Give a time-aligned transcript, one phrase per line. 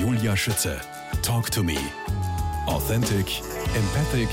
[0.00, 0.78] Julia Schütze.
[1.22, 1.78] Talk to me.
[2.66, 3.40] Authentic,
[3.74, 4.28] empathic,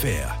[0.00, 0.34] fair.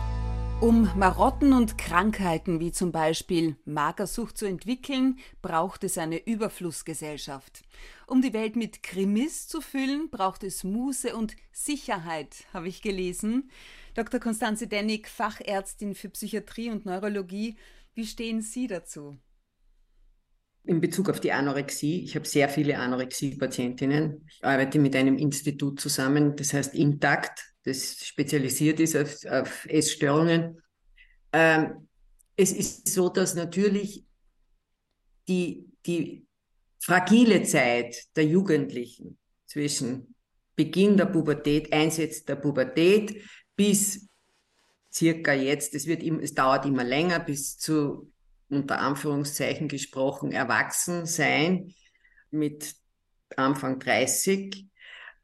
[0.62, 7.62] Um Marotten und Krankheiten wie zum Beispiel Magersucht zu entwickeln, braucht es eine Überflussgesellschaft.
[8.06, 13.50] Um die Welt mit Krimis zu füllen, braucht es Muße und Sicherheit, habe ich gelesen.
[13.94, 14.18] Dr.
[14.18, 17.56] Konstanze Dennig, Fachärztin für Psychiatrie und Neurologie,
[17.94, 19.18] wie stehen Sie dazu?
[20.66, 24.26] In Bezug auf die Anorexie, ich habe sehr viele Anorexie-Patientinnen.
[24.26, 30.62] Ich arbeite mit einem Institut zusammen, das heißt Intakt, das spezialisiert ist auf, auf Essstörungen.
[31.32, 31.88] Ähm,
[32.36, 34.04] es ist so, dass natürlich
[35.28, 36.26] die, die
[36.80, 40.14] fragile Zeit der Jugendlichen zwischen
[40.56, 43.22] Beginn der Pubertät, Einsetz der Pubertät
[43.56, 44.08] bis
[44.92, 48.12] circa jetzt, es, wird, es dauert immer länger bis zu,
[48.48, 51.72] unter Anführungszeichen gesprochen, Erwachsensein
[52.30, 52.74] mit
[53.36, 54.66] Anfang 30,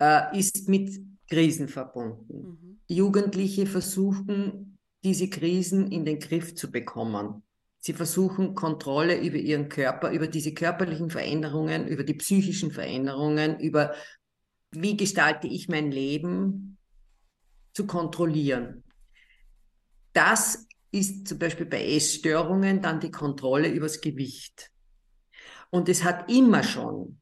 [0.01, 2.59] äh, ist mit Krisen verbunden.
[2.61, 2.81] Mhm.
[2.89, 7.43] Jugendliche versuchen, diese Krisen in den Griff zu bekommen.
[7.79, 13.95] Sie versuchen Kontrolle über ihren Körper, über diese körperlichen Veränderungen, über die psychischen Veränderungen, über
[14.73, 16.77] wie gestalte ich mein Leben
[17.73, 18.85] zu kontrollieren.
[20.13, 24.71] Das ist zum Beispiel bei Essstörungen dann die Kontrolle übers Gewicht.
[25.71, 27.21] Und es hat immer schon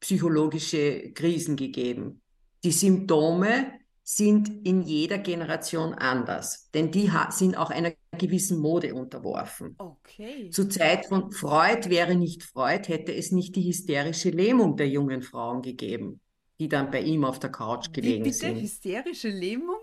[0.00, 2.22] psychologische Krisen gegeben.
[2.64, 9.76] Die Symptome sind in jeder Generation anders, denn die sind auch einer gewissen Mode unterworfen.
[9.78, 10.50] Okay.
[10.50, 15.22] Zur Zeit von Freud wäre nicht Freud, hätte es nicht die hysterische Lähmung der jungen
[15.22, 16.20] Frauen gegeben,
[16.58, 18.38] die dann bei ihm auf der Couch gelegen Wie bitte?
[18.38, 18.60] sind.
[18.60, 19.78] Hysterische Lähmung?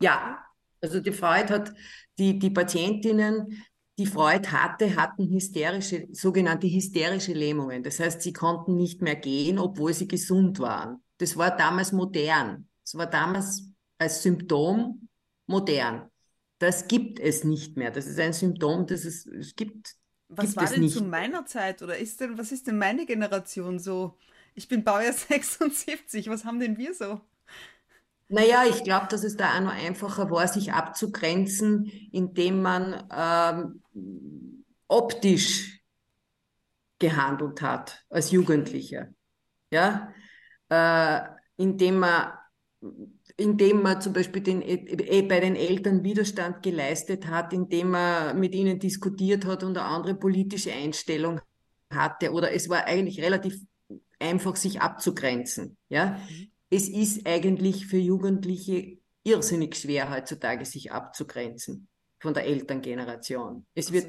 [0.00, 0.43] Ja,
[0.84, 1.72] also die Freud hat
[2.18, 3.64] die, die Patientinnen,
[3.98, 7.82] die Freud hatte, hatten hysterische, sogenannte hysterische Lähmungen.
[7.82, 11.02] Das heißt, sie konnten nicht mehr gehen, obwohl sie gesund waren.
[11.18, 12.68] Das war damals modern.
[12.82, 13.68] Das war damals
[13.98, 15.08] als Symptom
[15.46, 16.10] modern.
[16.58, 17.90] Das gibt es nicht mehr.
[17.90, 19.94] Das ist ein Symptom, das es, es gibt.
[20.28, 20.96] Was gibt war denn nicht.
[20.96, 24.18] zu meiner Zeit oder ist denn, was ist denn meine Generation so?
[24.54, 27.20] Ich bin Baujahr 76, was haben denn wir so?
[28.28, 34.64] Naja, ich glaube, dass es da auch noch einfacher war, sich abzugrenzen, indem man ähm,
[34.88, 35.80] optisch
[36.98, 39.08] gehandelt hat als Jugendlicher.
[39.70, 40.12] Ja,
[40.68, 41.20] äh,
[41.56, 42.32] indem man
[43.36, 48.54] indem man zum Beispiel den, eh, bei den Eltern Widerstand geleistet hat, indem man mit
[48.54, 51.40] ihnen diskutiert hat und eine andere politische Einstellung
[51.90, 52.30] hatte.
[52.32, 53.58] Oder es war eigentlich relativ
[54.20, 55.76] einfach, sich abzugrenzen.
[55.88, 61.88] Ja, mhm es ist eigentlich für Jugendliche irrsinnig schwer heutzutage, sich abzugrenzen
[62.18, 63.66] von der Elterngeneration.
[63.74, 64.06] Es wird,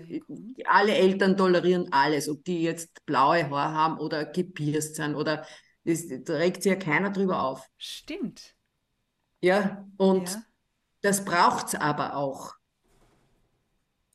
[0.65, 5.45] alle Eltern tolerieren alles, ob die jetzt blaue Haare haben oder gepierst sind oder
[5.83, 7.67] es, da regt sich ja keiner drüber auf.
[7.77, 8.55] Stimmt.
[9.41, 10.43] Ja, und ja.
[11.01, 12.53] das braucht's aber auch,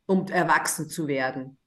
[0.07, 1.59] um erwachsen zu werden.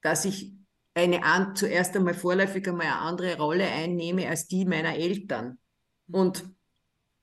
[0.00, 0.52] Dass ich
[0.94, 5.58] eine, zuerst einmal vorläufig einmal eine andere Rolle einnehme als die meiner Eltern
[6.10, 6.44] und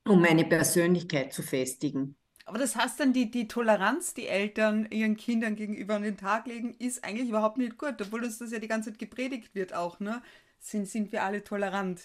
[0.07, 2.15] um meine Persönlichkeit zu festigen.
[2.45, 6.45] Aber das heißt dann, die, die Toleranz, die Eltern ihren Kindern gegenüber an den Tag
[6.45, 9.73] legen, ist eigentlich überhaupt nicht gut, obwohl das, das ja die ganze Zeit gepredigt wird
[9.73, 10.21] auch, ne?
[10.59, 12.01] Sind, sind wir alle tolerant?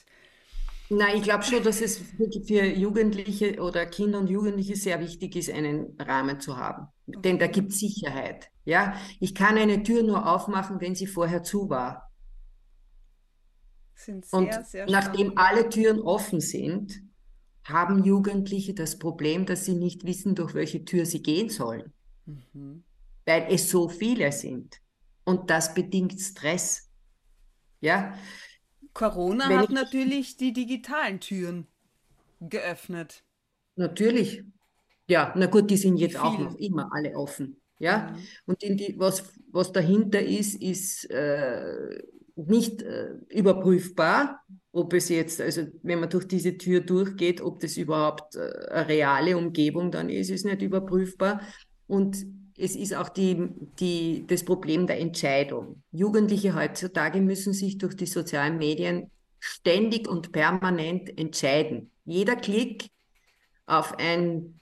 [0.89, 5.51] Nein, ich glaube schon, dass es für Jugendliche oder Kinder und Jugendliche sehr wichtig ist,
[5.51, 6.89] einen Rahmen zu haben.
[7.07, 8.51] Denn da gibt es Sicherheit.
[8.65, 12.10] Ja, ich kann eine Tür nur aufmachen, wenn sie vorher zu war.
[14.01, 17.03] Sind sehr, und sehr nachdem alle Türen offen sind,
[17.65, 21.93] haben Jugendliche das Problem, dass sie nicht wissen, durch welche Tür sie gehen sollen,
[22.25, 22.83] mhm.
[23.27, 24.81] weil es so viele sind.
[25.25, 26.89] Und das bedingt Stress.
[27.81, 28.19] Ja.
[28.95, 31.67] Corona Wenn hat ich, natürlich die digitalen Türen
[32.41, 33.23] geöffnet.
[33.77, 34.45] Natürlich.
[35.09, 37.61] Ja, na gut, die sind jetzt auch noch immer alle offen.
[37.79, 38.13] Ja.
[38.13, 38.19] Mhm.
[38.47, 42.03] Und die, was, was dahinter ist, ist äh,
[42.49, 44.41] nicht äh, überprüfbar,
[44.73, 48.89] ob es jetzt, also wenn man durch diese Tür durchgeht, ob das überhaupt äh, eine
[48.89, 51.41] reale Umgebung dann ist, ist nicht überprüfbar.
[51.87, 52.25] Und
[52.57, 53.49] es ist auch die,
[53.79, 55.83] die, das Problem der Entscheidung.
[55.91, 59.11] Jugendliche heutzutage müssen sich durch die sozialen Medien
[59.41, 61.91] ständig und permanent entscheiden.
[62.05, 62.91] Jeder Klick
[63.67, 64.61] auf ein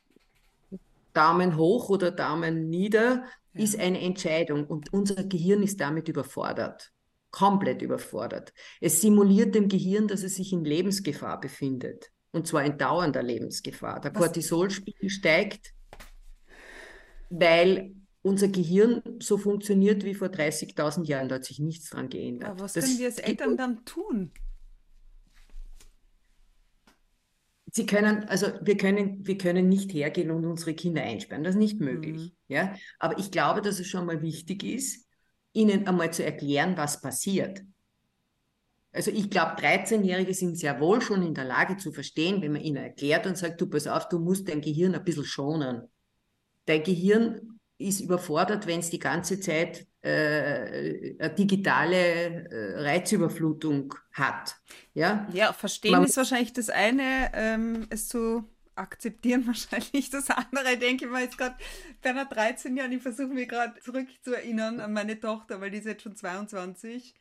[1.12, 3.24] Daumen hoch oder Daumen nieder
[3.54, 3.62] ja.
[3.62, 6.92] ist eine Entscheidung und unser Gehirn ist damit überfordert
[7.30, 8.52] komplett überfordert.
[8.80, 12.10] Es simuliert dem Gehirn, dass es sich in Lebensgefahr befindet.
[12.30, 14.00] Und zwar in dauernder Lebensgefahr.
[14.00, 15.72] Der Cortisolspiegel steigt,
[17.30, 21.28] weil unser Gehirn so funktioniert wie vor 30.000 Jahren.
[21.28, 22.50] Da hat sich nichts dran geändert.
[22.50, 24.32] Aber was das können wir als Eltern dann tun?
[27.72, 31.44] Sie können, also wir können, wir können nicht hergehen und unsere Kinder einsperren.
[31.44, 32.16] Das ist nicht möglich.
[32.16, 32.32] Mhm.
[32.48, 32.74] Ja?
[32.98, 35.07] Aber ich glaube, dass es schon mal wichtig ist,
[35.52, 37.62] ihnen einmal zu erklären, was passiert.
[38.92, 42.62] Also ich glaube, 13-Jährige sind sehr wohl schon in der Lage zu verstehen, wenn man
[42.62, 45.88] ihnen erklärt und sagt, du pass auf, du musst dein Gehirn ein bisschen schonen.
[46.64, 54.56] Dein Gehirn ist überfordert, wenn es die ganze Zeit äh, eine digitale äh, Reizüberflutung hat.
[54.94, 58.44] Ja, ja verstehen Man, ist wahrscheinlich das eine, ähm, es zu
[58.78, 60.72] akzeptieren wahrscheinlich das andere.
[60.72, 61.56] Ich denke mal jetzt gerade
[62.02, 65.86] bei einer 13 Jahren, ich versuche mir gerade zurückzuerinnern an meine Tochter, weil die ist
[65.86, 67.14] jetzt schon 22.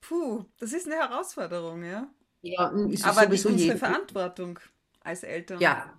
[0.00, 2.08] Puh, das ist eine Herausforderung, ja.
[2.42, 3.78] Ja, ist aber nicht unsere.
[3.78, 4.58] Verantwortung
[5.00, 5.60] als Eltern.
[5.60, 5.98] Ja,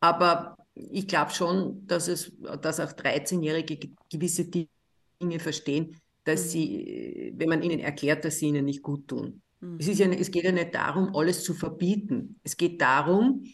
[0.00, 6.48] aber ich glaube schon, dass es, dass auch 13-Jährige gewisse Dinge verstehen, dass mhm.
[6.48, 9.42] sie, wenn man ihnen erklärt, dass sie ihnen nicht gut tun.
[9.60, 9.76] Mhm.
[9.78, 12.40] Es, ist ja, es geht ja nicht darum, alles zu verbieten.
[12.42, 13.44] Es geht darum,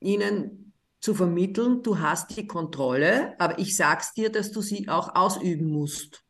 [0.00, 5.14] ihnen zu vermitteln, du hast die Kontrolle, aber ich sag's dir, dass du sie auch
[5.14, 6.24] ausüben musst.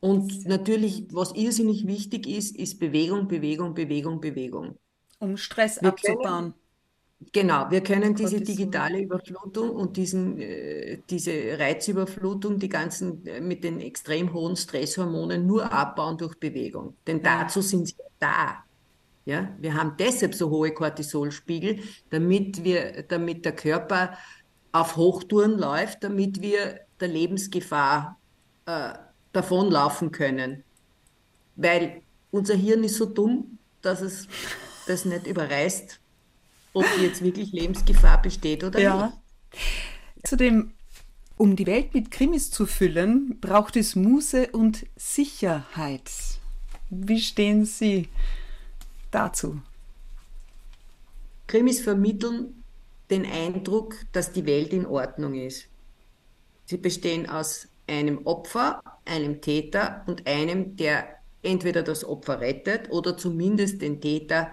[0.00, 4.78] Und natürlich, was irrsinnig wichtig ist, ist Bewegung, Bewegung, Bewegung, Bewegung.
[5.18, 6.22] Um Stress Wir abzubauen.
[6.22, 6.54] Können,
[7.32, 13.64] Genau, wir können diese digitale Überflutung und diesen, äh, diese Reizüberflutung, die ganzen äh, mit
[13.64, 16.96] den extrem hohen Stresshormonen nur abbauen durch Bewegung.
[17.06, 18.64] Denn dazu sind sie da.
[19.26, 21.78] Ja, wir haben deshalb so hohe Cortisolspiegel,
[22.10, 24.18] damit wir, damit der Körper
[24.72, 28.18] auf Hochtouren läuft, damit wir der Lebensgefahr
[28.66, 28.92] äh,
[29.32, 30.62] davonlaufen können.
[31.56, 34.28] Weil unser Hirn ist so dumm, dass es
[34.86, 36.00] das nicht überreißt,
[36.74, 39.06] ob jetzt wirklich Lebensgefahr besteht oder ja.
[39.06, 39.18] nicht.
[40.24, 40.72] Zudem,
[41.36, 46.10] um die Welt mit Krimis zu füllen, braucht es Muße und Sicherheit.
[46.90, 48.08] Wie stehen Sie
[49.14, 49.60] dazu?
[51.46, 52.64] Krimis vermitteln
[53.10, 55.68] den Eindruck, dass die Welt in Ordnung ist.
[56.66, 63.16] Sie bestehen aus einem Opfer, einem Täter und einem, der entweder das Opfer rettet oder
[63.16, 64.50] zumindest den Täter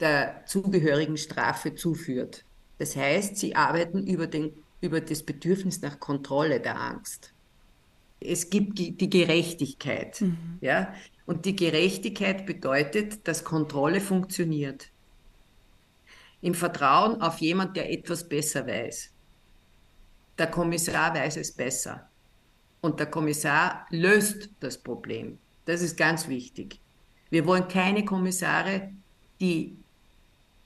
[0.00, 2.44] der zugehörigen Strafe zuführt.
[2.78, 7.32] Das heißt, sie arbeiten über, den, über das Bedürfnis nach Kontrolle der Angst.
[8.20, 10.20] Es gibt die Gerechtigkeit.
[10.20, 10.58] Mhm.
[10.60, 10.92] Ja?
[11.28, 14.88] Und die Gerechtigkeit bedeutet, dass Kontrolle funktioniert.
[16.40, 19.10] Im Vertrauen auf jemand, der etwas besser weiß.
[20.38, 22.08] Der Kommissar weiß es besser.
[22.80, 25.36] Und der Kommissar löst das Problem.
[25.66, 26.80] Das ist ganz wichtig.
[27.28, 28.90] Wir wollen keine Kommissare,
[29.38, 29.76] die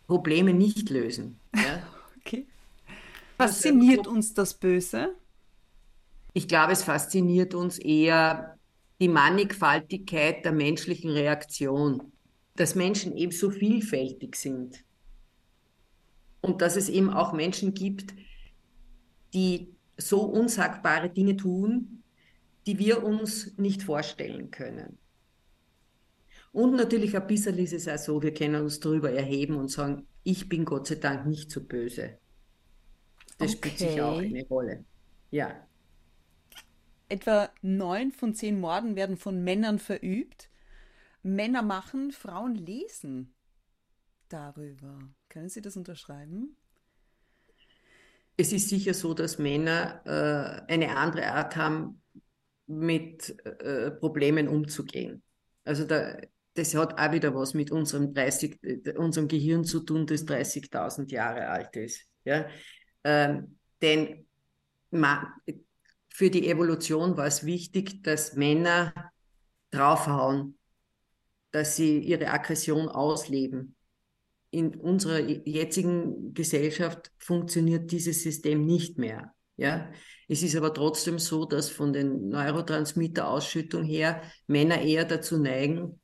[0.06, 1.40] Probleme nicht lösen.
[1.56, 1.82] Ja?
[2.20, 2.46] okay.
[3.36, 5.16] Fasziniert uns das Böse?
[6.34, 8.60] Ich glaube, es fasziniert uns eher
[9.02, 12.12] die Mannigfaltigkeit der menschlichen Reaktion,
[12.54, 14.84] dass Menschen eben so vielfältig sind
[16.40, 18.14] und dass es eben auch Menschen gibt,
[19.34, 22.04] die so unsagbare Dinge tun,
[22.64, 24.98] die wir uns nicht vorstellen können.
[26.52, 30.06] Und natürlich ein bisschen ist es auch so, wir können uns darüber erheben und sagen,
[30.22, 32.18] ich bin Gott sei Dank nicht so böse.
[33.36, 33.56] Das okay.
[33.56, 34.84] spielt sich auch eine Rolle.
[35.32, 35.66] Ja.
[37.12, 40.48] Etwa neun von zehn Morden werden von Männern verübt.
[41.22, 43.34] Männer machen, Frauen lesen
[44.30, 44.98] darüber.
[45.28, 46.56] Können Sie das unterschreiben?
[48.38, 52.02] Es ist sicher so, dass Männer äh, eine andere Art haben,
[52.66, 55.22] mit äh, Problemen umzugehen.
[55.64, 56.16] Also da,
[56.54, 61.10] das hat auch wieder was mit unserem, 30, äh, unserem Gehirn zu tun, das 30.000
[61.10, 62.06] Jahre alt ist.
[62.24, 62.46] Ja?
[63.04, 64.26] Ähm, denn
[66.14, 68.92] für die Evolution war es wichtig, dass Männer
[69.70, 70.58] draufhauen,
[71.52, 73.76] dass sie ihre Aggression ausleben.
[74.50, 79.34] In unserer jetzigen Gesellschaft funktioniert dieses System nicht mehr.
[79.56, 79.90] Ja?
[80.28, 85.98] Es ist aber trotzdem so, dass von den Neurotransmitterausschüttung her Männer eher dazu neigen,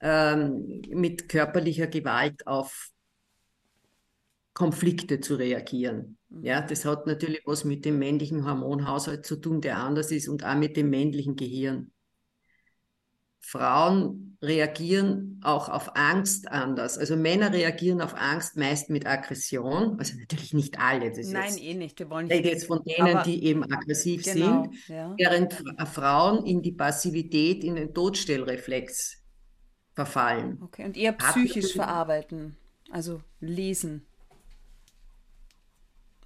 [0.00, 2.90] ähm, mit körperlicher Gewalt auf
[4.54, 6.17] Konflikte zu reagieren.
[6.28, 6.44] Mhm.
[6.44, 10.44] Ja, das hat natürlich was mit dem männlichen Hormonhaushalt zu tun, der anders ist und
[10.44, 11.92] auch mit dem männlichen Gehirn.
[13.40, 16.98] Frauen reagieren auch auf Angst anders.
[16.98, 19.98] Also Männer reagieren auf Angst meist mit Aggression.
[19.98, 21.10] Also natürlich nicht alle.
[21.10, 21.98] Das Nein, jetzt, eh nicht.
[21.98, 22.44] Wir wollen nicht.
[22.44, 25.14] jetzt von denen, die eben aggressiv genau, sind, ja.
[25.16, 25.54] während
[25.88, 29.22] Frauen in die Passivität, in den Todstellreflex
[29.94, 30.60] verfallen.
[30.62, 32.56] Okay, und eher psychisch verarbeiten,
[32.90, 34.07] also lesen.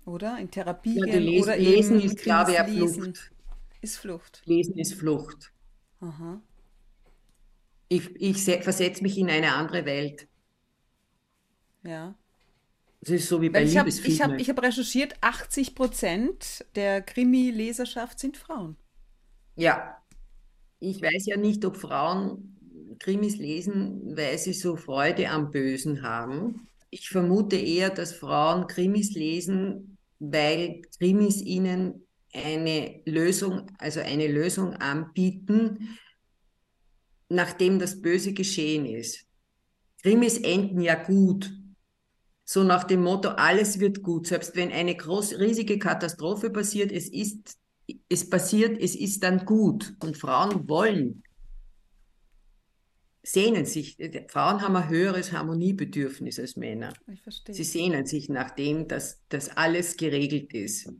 [0.05, 0.39] Oder?
[0.39, 3.31] In Therapie ja, lesen, oder lesen ist, glaube ich, Flucht.
[3.81, 4.43] Ist Flucht.
[4.45, 5.53] Lesen ist Flucht.
[6.01, 6.41] Aha.
[7.89, 10.27] Ich, ich versetze mich in eine andere Welt.
[11.85, 12.15] Ja.
[13.01, 14.35] Das ist so wie bei ich habe Liebesfilmen.
[14.35, 18.77] hab, ich hab recherchiert, 80 Prozent der Krimi-Leserschaft sind Frauen.
[19.57, 20.01] Ja,
[20.79, 26.69] ich weiß ja nicht, ob Frauen Krimis lesen, weil sie so Freude am Bösen haben.
[26.91, 29.92] Ich vermute eher, dass Frauen Krimis lesen,
[30.25, 35.99] weil Krimis ihnen eine Lösung, also eine Lösung anbieten,
[37.29, 39.27] nachdem das Böse geschehen ist.
[40.03, 41.53] Krimis enden ja gut.
[42.45, 44.29] So nach dem Motto, alles wird gut.
[44.29, 47.59] Selbst wenn eine groß, riesige Katastrophe passiert, es ist,
[48.09, 49.95] es passiert, es ist dann gut.
[50.01, 51.25] Und Frauen wollen,
[53.23, 53.97] sehnen sich,
[54.29, 56.93] Frauen haben ein höheres Harmoniebedürfnis als Männer.
[57.49, 60.93] Sie sehnen sich nach dem, dass das alles geregelt ist.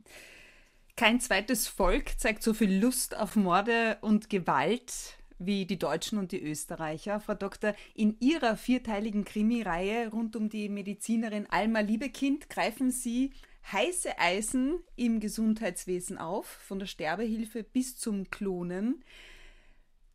[0.95, 6.31] Kein zweites Volk zeigt so viel Lust auf Morde und Gewalt wie die Deutschen und
[6.31, 7.19] die Österreicher.
[7.19, 13.31] Frau Doktor, in Ihrer vierteiligen Krimireihe rund um die Medizinerin Alma Liebekind greifen Sie
[13.71, 19.03] heiße Eisen im Gesundheitswesen auf, von der Sterbehilfe bis zum Klonen.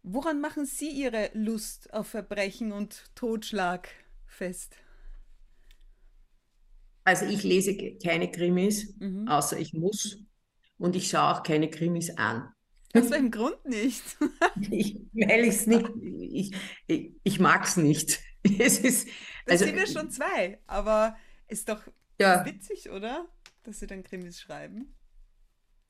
[0.03, 3.89] Woran machen Sie Ihre Lust auf Verbrechen und Totschlag
[4.27, 4.77] fest?
[7.05, 9.29] Also ich lese keine Krimis, mhm.
[9.29, 10.19] außer ich muss.
[10.77, 12.53] Und ich schaue auch keine Krimis an.
[12.95, 14.03] Aus welchem Grund nicht?
[14.71, 16.53] ich, weil ich es nicht, ich,
[16.87, 18.21] ich, ich mag es nicht.
[18.59, 19.09] Es ist,
[19.45, 21.17] das also, sind ja schon zwei, aber
[21.49, 21.83] ist doch
[22.21, 22.47] ja.
[22.47, 23.29] witzig, oder?
[23.65, 24.95] Dass Sie dann Krimis schreiben.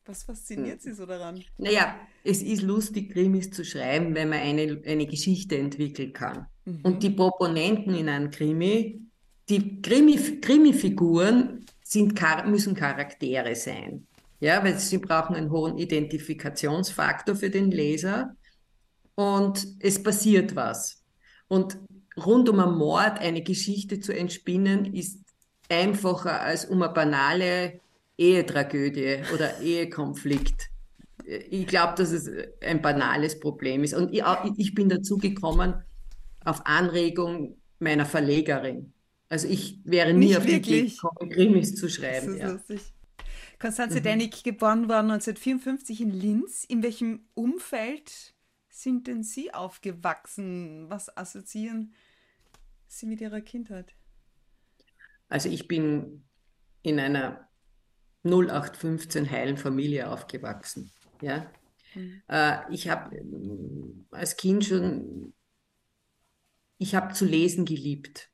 [0.09, 0.81] Was fasziniert hm.
[0.81, 1.45] Sie so daran?
[1.59, 6.47] Naja, es ist lustig, Krimis zu schreiben, wenn man eine, eine Geschichte entwickeln kann.
[6.65, 6.81] Mhm.
[6.83, 9.03] Und die Proponenten in einem Krimi,
[9.51, 14.07] die Krimi, Krimi-Figuren sind, müssen Charaktere sein.
[14.41, 18.35] Ja, weil sie brauchen einen hohen Identifikationsfaktor für den Leser
[19.15, 21.05] und es passiert was.
[21.49, 21.79] Und
[22.17, 25.19] rund um einen Mord eine Geschichte zu entspinnen, ist
[25.69, 27.81] einfacher als um eine banale
[28.19, 30.71] Ehetragödie oder Ehekonflikt.
[31.25, 32.31] Ich glaube, dass es
[32.63, 33.95] ein banales Problem ist.
[33.95, 34.23] Und ich,
[34.57, 35.75] ich bin dazu gekommen
[36.45, 38.93] auf Anregung meiner Verlegerin.
[39.29, 42.27] Also ich wäre nie Nicht auf die Idee gekommen, Krimis zu schreiben.
[42.27, 42.51] Das ist ja.
[42.51, 42.81] lustig.
[43.59, 44.03] Konstanze mhm.
[44.05, 46.65] Dennig, geboren worden 1954 in Linz.
[46.65, 48.35] In welchem Umfeld
[48.71, 50.89] sind denn Sie aufgewachsen?
[50.89, 51.95] Was assoziieren
[52.87, 53.95] Sie mit Ihrer Kindheit?
[55.29, 56.25] Also ich bin
[56.83, 57.48] in einer
[58.25, 60.93] 0815 heilen Familie aufgewachsen.
[61.23, 61.51] Ja?
[61.95, 62.23] Mhm.
[62.29, 63.17] Äh, ich habe
[64.11, 65.35] als Kind schon,
[66.79, 68.31] ich habe zu lesen geliebt.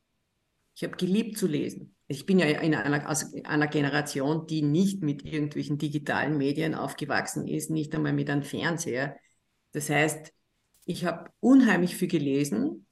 [0.74, 5.02] Ich habe geliebt zu lesen ich bin ja in einer, aus einer Generation, die nicht
[5.02, 9.16] mit irgendwelchen digitalen Medien aufgewachsen ist, nicht einmal mit einem Fernseher.
[9.72, 10.32] Das heißt,
[10.84, 12.86] ich habe unheimlich viel gelesen,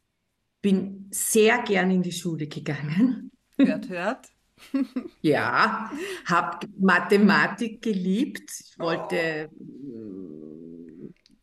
[0.63, 3.31] bin sehr gern in die Schule gegangen.
[3.59, 4.29] Hört, hört.
[5.23, 5.91] ja,
[6.27, 8.51] habe Mathematik geliebt.
[8.61, 9.51] Ich wollte,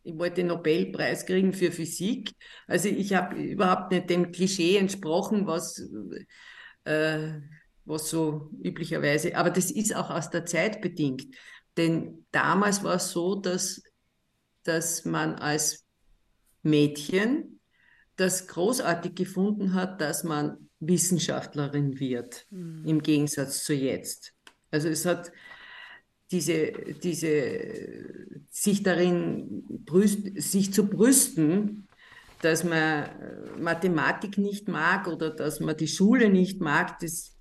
[0.03, 2.31] ich wollte Nobelpreis kriegen für Physik.
[2.67, 5.81] Also ich habe überhaupt nicht dem Klischee entsprochen, was
[6.85, 7.39] äh,
[7.89, 11.25] was so üblicherweise, aber das ist auch aus der Zeit bedingt.
[11.75, 13.81] Denn damals war es so, dass,
[14.63, 15.85] dass man als
[16.61, 17.59] Mädchen
[18.15, 22.83] das großartig gefunden hat, dass man Wissenschaftlerin wird, mhm.
[22.85, 24.33] im Gegensatz zu jetzt.
[24.71, 25.31] Also es hat
[26.31, 26.71] diese,
[27.03, 31.87] diese sich darin brüst, sich zu brüsten,
[32.41, 33.09] dass man
[33.59, 37.39] Mathematik nicht mag oder dass man die Schule nicht mag, das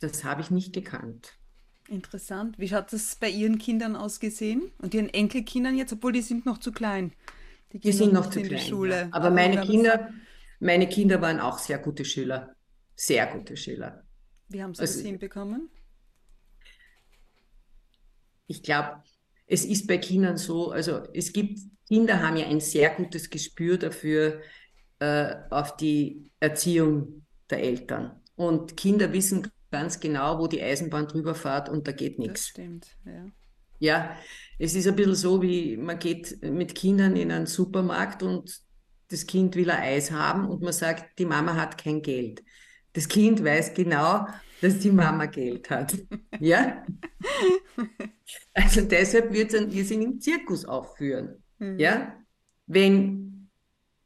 [0.00, 1.34] das habe ich nicht gekannt.
[1.88, 2.58] Interessant.
[2.58, 6.58] Wie hat das bei Ihren Kindern ausgesehen und Ihren Enkelkindern jetzt, obwohl die sind noch
[6.58, 7.12] zu klein?
[7.72, 8.60] Die, die sind noch zu klein.
[8.60, 8.94] Schule.
[8.94, 9.08] Ja.
[9.12, 10.10] Aber meine Kinder,
[10.60, 12.54] meine Kinder waren auch sehr gute Schüler.
[12.94, 14.04] Sehr gute Schüler.
[14.48, 15.70] Wie haben Sie also, das hinbekommen?
[18.46, 19.02] Ich glaube,
[19.46, 23.78] es ist bei Kindern so, also es gibt, Kinder haben ja ein sehr gutes Gespür
[23.78, 24.40] dafür,
[24.98, 28.20] äh, auf die Erziehung der Eltern.
[28.36, 32.40] Und Kinder wissen ganz genau, wo die Eisenbahn drüber fährt und da geht nichts.
[32.40, 33.26] Das stimmt, ja.
[33.80, 34.16] Ja,
[34.58, 38.60] es ist ein bisschen so, wie man geht mit Kindern in einen Supermarkt und
[39.08, 42.42] das Kind will ein Eis haben und man sagt, die Mama hat kein Geld.
[42.92, 44.26] Das Kind weiß genau,
[44.60, 45.96] dass die Mama Geld hat.
[46.40, 46.84] ja?
[48.54, 51.42] Also deshalb wird es einen irrsinnigen Zirkus aufführen.
[51.58, 51.78] Mhm.
[51.78, 52.14] Ja?
[52.66, 53.28] Wenn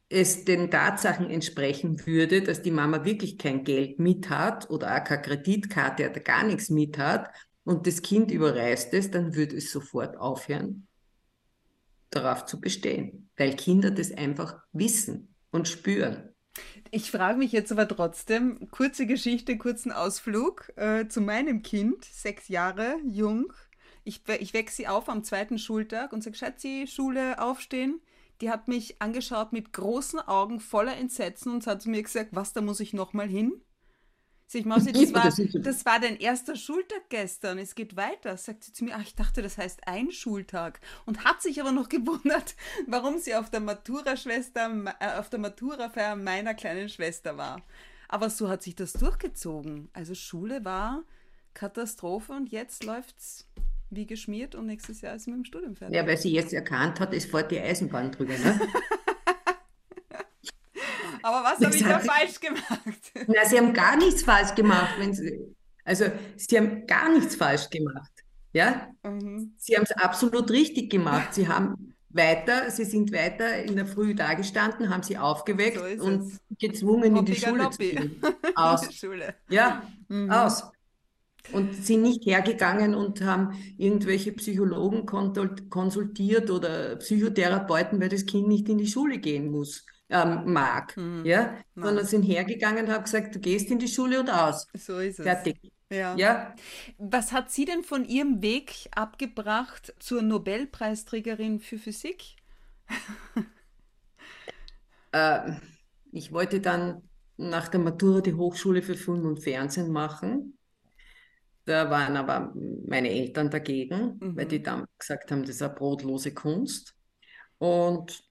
[0.09, 5.04] es den Tatsachen entsprechen würde, dass die Mama wirklich kein Geld mit hat oder auch
[5.04, 7.30] keine Kreditkarte oder gar nichts mit hat
[7.64, 10.87] und das Kind überreißt es, dann würde es sofort aufhören,
[12.14, 16.33] darauf zu bestehen, weil Kinder das einfach wissen und spüren.
[16.90, 22.49] Ich frage mich jetzt aber trotzdem, kurze Geschichte, kurzen Ausflug äh, zu meinem Kind, sechs
[22.49, 23.52] Jahre, jung.
[24.04, 28.00] Ich, ich wecke sie auf am zweiten Schultag und sage, Schatzi, Schule, aufstehen.
[28.40, 32.52] Die hat mich angeschaut mit großen Augen, voller Entsetzen und hat zu mir gesagt, was,
[32.52, 33.62] da muss ich nochmal hin?
[34.54, 38.37] Ich Mausi, das war, das war dein erster Schultag gestern, es geht weiter.
[38.37, 40.80] Sagt sie zu mir, ach, ich dachte, das heißt ein Schultag.
[41.06, 42.54] Und hat sich aber noch gewundert,
[42.87, 47.62] warum sie auf der Matura-Schwester, äh, auf der Matura-Feier meiner kleinen Schwester war.
[48.09, 49.88] Aber so hat sich das durchgezogen.
[49.92, 51.02] Also Schule war
[51.54, 53.47] Katastrophe und jetzt läuft's
[53.90, 55.97] wie geschmiert und nächstes Jahr ist sie mit dem Studium fertig.
[55.97, 58.61] Ja, weil sie jetzt erkannt hat, es fährt die Eisenbahn drüber, ne?
[61.23, 63.12] Aber was habe ich da falsch gemacht?
[63.26, 64.95] Na, sie haben gar nichts falsch gemacht.
[64.99, 68.11] Wenn sie, also, sie haben gar nichts falsch gemacht.
[68.52, 68.88] Ja?
[69.02, 69.55] Mhm.
[69.57, 71.35] Sie haben es absolut richtig gemacht.
[71.35, 76.38] Sie haben weiter, sie sind weiter in der Früh dagestanden, haben sie aufgeweckt so und
[76.59, 77.73] gezwungen, in die Schule Lobby.
[77.73, 78.23] zu gehen.
[78.55, 78.95] Aus.
[78.95, 79.35] Schule.
[79.49, 80.31] Ja, mhm.
[80.31, 80.71] aus.
[81.52, 88.69] Und sind nicht hergegangen und haben irgendwelche Psychologen konsultiert oder Psychotherapeuten, weil das Kind nicht
[88.69, 90.97] in die Schule gehen muss ähm, mag.
[90.97, 91.25] Mhm.
[91.25, 91.57] Ja?
[91.75, 94.69] Sondern sind hergegangen und haben gesagt, du gehst in die Schule und aus.
[94.75, 95.25] So ist es.
[95.25, 95.59] Fertig.
[95.90, 96.14] Ja.
[96.16, 96.54] ja.
[96.99, 102.37] Was hat sie denn von ihrem Weg abgebracht zur Nobelpreisträgerin für Physik?
[105.12, 105.52] äh,
[106.12, 107.02] ich wollte dann
[107.37, 110.59] nach der Matura die Hochschule für Film und Fernsehen machen.
[111.64, 112.52] Da waren aber
[112.87, 114.37] meine Eltern dagegen, mhm.
[114.37, 116.95] weil die dann gesagt haben, das ist eine brotlose Kunst.
[117.59, 118.25] Und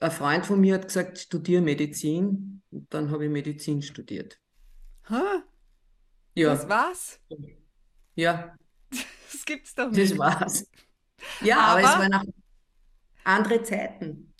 [0.00, 2.62] ein Freund von mir hat gesagt, studiere Medizin.
[2.70, 4.38] Und dann habe ich Medizin studiert.
[5.08, 5.42] Hä?
[6.34, 6.54] Ja.
[6.54, 7.20] Das war's?
[8.14, 8.54] Ja.
[9.30, 10.12] Das gibt's doch nicht.
[10.12, 10.66] Das war's.
[11.42, 12.32] Ja, aber, aber es waren auch
[13.24, 14.32] andere Zeiten.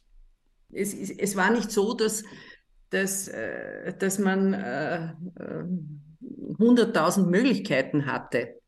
[0.73, 2.25] Es, es, es war nicht so, dass,
[2.89, 5.05] dass, äh, dass man äh,
[5.37, 5.65] äh,
[6.59, 8.61] 100.000 Möglichkeiten hatte.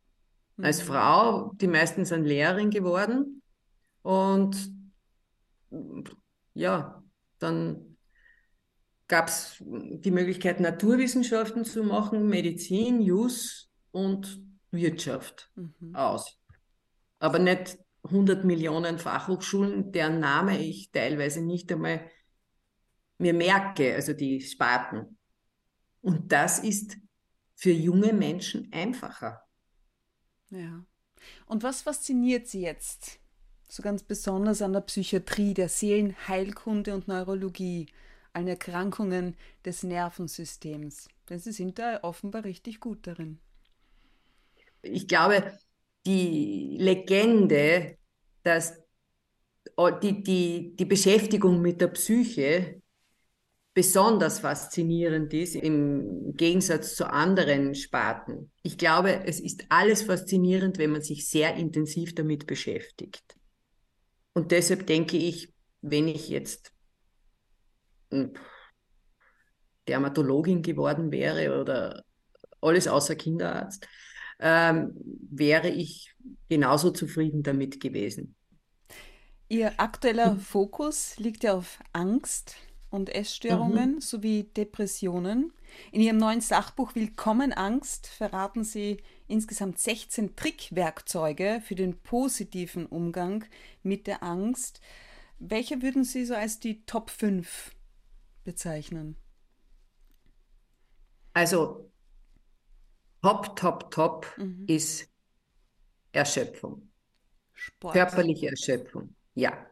[0.61, 0.89] Als mhm.
[0.89, 3.43] Frau, die meisten sind Lehrerin geworden
[4.03, 4.57] und
[6.55, 7.03] ja,
[7.39, 7.97] dann
[9.09, 15.95] gab es die Möglichkeit, Naturwissenschaften zu machen, Medizin, Jus und Wirtschaft mhm.
[15.95, 16.39] aus.
[17.19, 22.09] Aber nicht 100 Millionen Fachhochschulen, deren Name ich teilweise nicht einmal
[23.19, 25.19] mir merke, also die Sparten.
[26.01, 26.97] Und das ist
[27.55, 29.43] für junge Menschen einfacher.
[30.49, 30.85] Ja.
[31.45, 33.20] Und was fasziniert Sie jetzt
[33.71, 37.87] so ganz besonders an der Psychiatrie, der Seelenheilkunde und Neurologie,
[38.33, 41.09] allen Erkrankungen des Nervensystems.
[41.29, 43.39] Denn sie sind da offenbar richtig gut darin.
[44.83, 45.53] Ich glaube,
[46.05, 47.97] die Legende,
[48.43, 48.75] dass
[50.03, 52.83] die, die, die Beschäftigung mit der Psyche
[53.73, 58.51] besonders faszinierend ist im Gegensatz zu anderen Sparten.
[58.63, 63.40] Ich glaube, es ist alles faszinierend, wenn man sich sehr intensiv damit beschäftigt.
[64.41, 66.73] Und deshalb denke ich, wenn ich jetzt
[68.11, 68.33] hm,
[69.87, 72.05] Dermatologin geworden wäre oder
[72.63, 73.87] alles außer Kinderarzt,
[74.39, 74.95] ähm,
[75.31, 76.15] wäre ich
[76.49, 78.35] genauso zufrieden damit gewesen.
[79.51, 80.41] Ihr aktueller hm.
[80.41, 82.57] Fokus liegt ja auf Angst
[82.89, 84.01] und Essstörungen mhm.
[84.01, 85.53] sowie Depressionen.
[85.93, 93.45] In Ihrem neuen Sachbuch Willkommen Angst verraten Sie insgesamt 16 Trickwerkzeuge für den positiven Umgang
[93.83, 94.81] mit der Angst.
[95.39, 97.75] Welche würden Sie so als die Top 5
[98.45, 99.17] bezeichnen?
[101.33, 101.91] Also
[103.23, 104.65] Top, Top, Top mhm.
[104.67, 105.09] ist
[106.13, 106.91] Erschöpfung.
[107.53, 107.95] Sport.
[107.95, 109.70] Körperliche Erschöpfung, ja.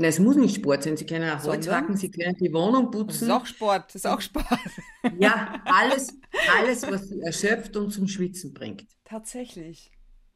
[0.00, 0.96] Na, es muss nicht Sport sein.
[0.96, 3.06] Sie können auch Holz hacken, Sie können die Wohnung putzen.
[3.06, 4.46] Das ist auch Sport, das ist auch Sport.
[5.18, 6.14] Ja, alles,
[6.58, 8.86] alles, was Sie erschöpft und zum Schwitzen bringt.
[9.04, 9.90] Tatsächlich.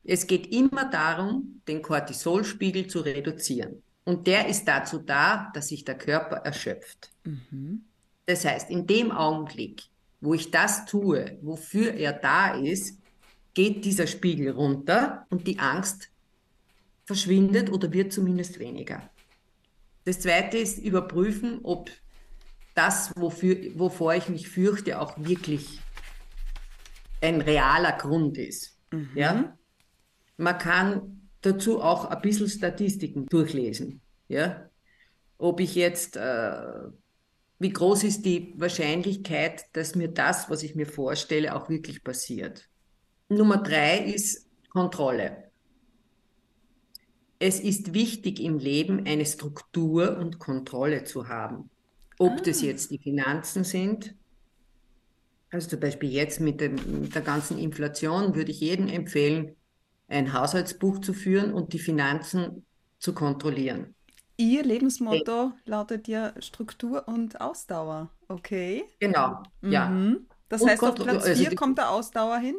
[0.05, 3.83] Es geht immer darum, den Cortisolspiegel zu reduzieren.
[4.05, 7.11] Und der ist dazu da, dass sich der Körper erschöpft.
[7.25, 7.87] Mhm.
[8.27, 9.85] Das heißt, in dem Augenblick,
[10.21, 12.99] wo ich das tue, wofür er da ist,
[13.55, 16.11] geht dieser Spiegel runter und die Angst
[17.07, 19.09] verschwindet oder wird zumindest weniger.
[20.05, 21.91] Das zweite ist überprüfen, ob
[22.75, 25.81] das, wofür, wovor ich mich fürchte, auch wirklich
[27.21, 28.79] ein realer Grund ist.
[28.91, 29.11] Mhm.
[29.15, 29.59] Ja?
[30.37, 34.01] Man kann dazu auch ein bisschen Statistiken durchlesen.
[34.29, 34.69] Ja?
[35.39, 36.63] Ob ich jetzt, äh,
[37.59, 42.69] wie groß ist die Wahrscheinlichkeit, dass mir das, was ich mir vorstelle, auch wirklich passiert.
[43.29, 45.44] Nummer drei ist Kontrolle.
[47.39, 51.71] Es ist wichtig im Leben eine Struktur und Kontrolle zu haben.
[52.19, 52.43] Ob ah.
[52.45, 54.15] das jetzt die Finanzen sind,
[55.51, 59.55] also zum Beispiel jetzt mit, dem, mit der ganzen Inflation würde ich jedem empfehlen,
[60.09, 62.65] ein Haushaltsbuch zu führen und die Finanzen
[62.99, 63.95] zu kontrollieren.
[64.37, 65.53] Ihr Lebensmotto ja.
[65.65, 68.85] lautet ja Struktur und Ausdauer, okay?
[68.99, 69.89] Genau, ja.
[69.89, 70.27] Mhm.
[70.49, 72.57] Das und heißt, auf Platz 4 also kommt der Ausdauer hin?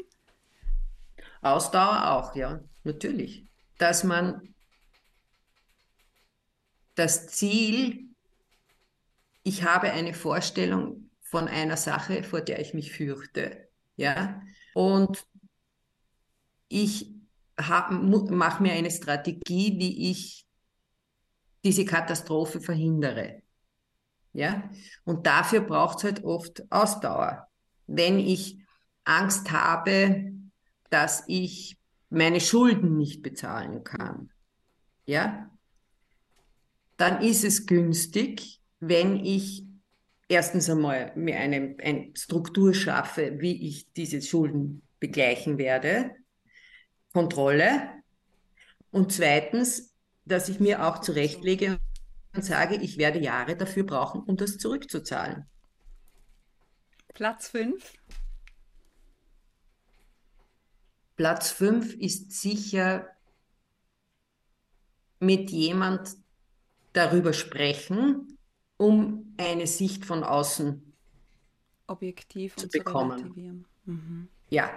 [1.42, 3.46] Ausdauer auch, ja, natürlich.
[3.78, 4.42] Dass man
[6.96, 8.10] das Ziel,
[9.44, 13.68] ich habe eine Vorstellung von einer Sache, vor der ich mich fürchte.
[13.96, 14.42] Ja?
[14.74, 15.26] Und
[16.68, 17.14] ich
[17.58, 20.46] mache mir eine Strategie, wie ich
[21.64, 23.42] diese Katastrophe verhindere.
[24.34, 24.70] Ja?
[25.04, 27.48] Und dafür braucht es halt oft Ausdauer.
[27.88, 28.60] Wenn ich
[29.04, 30.32] Angst habe,
[30.90, 31.78] dass ich
[32.10, 34.32] meine Schulden nicht bezahlen kann,
[35.06, 35.52] ja,
[36.98, 39.64] dann ist es günstig, wenn ich
[40.28, 46.12] erstens einmal mir eine, eine Struktur schaffe, wie ich diese Schulden begleichen werde,
[47.14, 47.90] Kontrolle.
[48.92, 49.94] Und zweitens,
[50.26, 51.80] dass ich mir auch zurechtlege
[52.34, 55.46] und sage, ich werde Jahre dafür brauchen, um das zurückzuzahlen.
[57.14, 57.94] Platz 5.
[61.16, 63.08] Platz 5 ist sicher
[65.20, 66.18] mit jemand
[66.96, 68.38] darüber sprechen,
[68.78, 70.94] um eine Sicht von außen
[71.88, 73.66] objektiv zu bekommen.
[73.86, 74.28] Mhm.
[74.50, 74.70] Ja.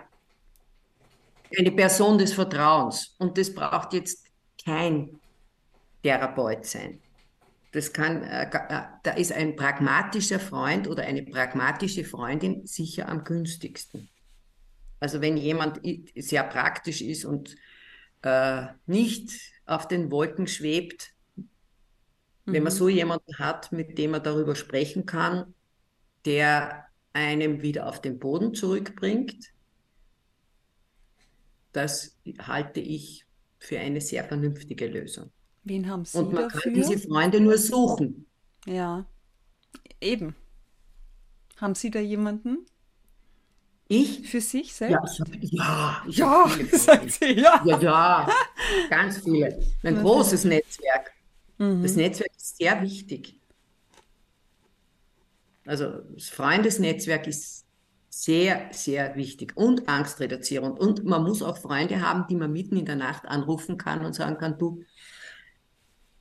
[1.56, 3.14] Eine Person des Vertrauens.
[3.18, 4.26] Und das braucht jetzt
[4.62, 5.18] kein
[6.02, 7.00] Therapeut sein.
[7.72, 13.24] Das kann, äh, äh, da ist ein pragmatischer Freund oder eine pragmatische Freundin sicher am
[13.24, 14.08] günstigsten.
[15.00, 15.80] Also wenn jemand
[16.16, 17.56] sehr praktisch ist und
[18.22, 19.30] äh, nicht
[19.66, 21.12] auf den Wolken schwebt,
[22.52, 22.76] wenn man mhm.
[22.76, 25.54] so jemanden hat, mit dem man darüber sprechen kann,
[26.24, 29.52] der einem wieder auf den Boden zurückbringt,
[31.72, 33.26] das halte ich
[33.58, 35.30] für eine sehr vernünftige Lösung.
[35.64, 36.60] Wen haben Sie Und man dafür?
[36.60, 38.26] kann diese Freunde nur suchen.
[38.66, 39.06] Ja,
[40.00, 40.34] eben.
[41.56, 42.66] Haben Sie da jemanden?
[43.88, 44.28] Ich?
[44.28, 45.22] Für sich selbst?
[45.40, 47.62] Ja, ja, ja, sagt sie, ja.
[47.64, 48.28] Ja, ja,
[48.90, 49.58] ganz viele.
[49.82, 51.12] Ein großes Netzwerk.
[51.58, 51.82] Mhm.
[51.82, 53.40] Das Netzwerk ist sehr wichtig.
[55.66, 57.66] Also das Freundesnetzwerk ist
[58.08, 60.78] sehr, sehr wichtig und angstreduzierend.
[60.78, 64.14] Und man muss auch Freunde haben, die man mitten in der Nacht anrufen kann und
[64.14, 64.82] sagen kann, du,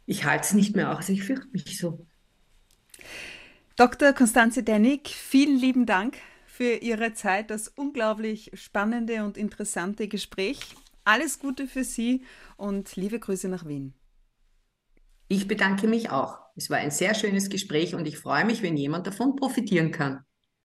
[0.05, 2.05] ich halte es nicht mehr aus, ich fürchte mich so.
[3.77, 4.13] Dr.
[4.13, 10.59] Konstanze Dennig, vielen lieben Dank für Ihre Zeit, das unglaublich spannende und interessante Gespräch.
[11.03, 12.23] Alles Gute für Sie
[12.57, 13.93] und liebe Grüße nach Wien.
[15.29, 16.39] Ich bedanke mich auch.
[16.55, 20.25] Es war ein sehr schönes Gespräch und ich freue mich, wenn jemand davon profitieren kann.